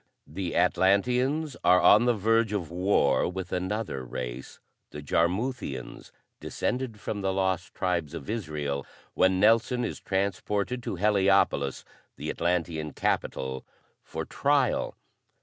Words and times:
The 0.25 0.55
Atlanteans 0.55 1.55
are 1.63 1.79
on 1.79 2.05
the 2.05 2.15
verge 2.15 2.53
of 2.53 2.71
war 2.71 3.29
with 3.29 3.51
another 3.51 4.03
race, 4.03 4.59
the 4.89 5.03
Jarmuthians, 5.03 6.11
descended 6.39 6.99
from 6.99 7.21
the 7.21 7.31
Lost 7.31 7.75
Tribes 7.75 8.15
of 8.15 8.27
Israel, 8.27 8.83
when 9.13 9.39
Nelson 9.39 9.85
is 9.85 9.99
transported 9.99 10.81
to 10.81 10.95
Heliopolis, 10.95 11.85
the 12.17 12.31
Atlantean 12.31 12.93
Capital, 12.93 13.63
for 14.01 14.25
trial. 14.25 14.97